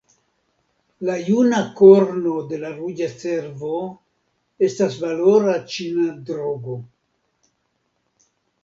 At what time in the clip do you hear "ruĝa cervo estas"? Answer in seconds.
2.79-4.99